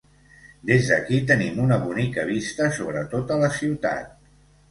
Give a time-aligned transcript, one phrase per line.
[0.69, 4.09] Des d'aquí tenim una bonica vista sobre tota la ciutat.